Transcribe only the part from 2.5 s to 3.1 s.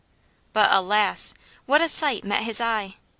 eye.